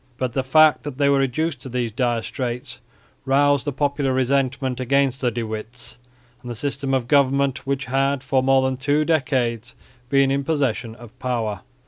But 0.17 0.33
the 0.33 0.41
fact 0.43 0.81
that 0.81 0.97
they 0.97 1.09
were 1.09 1.19
reduced 1.19 1.61
to 1.61 1.69
these 1.69 1.91
dire 1.91 2.23
straits 2.23 2.79
roused 3.23 3.65
the 3.65 3.71
popular 3.71 4.11
resentment 4.11 4.79
against 4.79 5.21
the 5.21 5.29
De 5.29 5.43
Witts 5.43 5.99
and 6.41 6.49
the 6.49 6.55
system 6.55 6.95
of 6.95 7.07
government 7.07 7.67
which 7.67 7.85
had 7.85 8.23
for 8.23 8.41
more 8.41 8.63
than 8.63 8.77
two 8.77 9.05
decades 9.05 9.75
been 10.09 10.31
in 10.31 10.43
possession 10.43 10.95
of 10.95 11.19
power. 11.19 11.61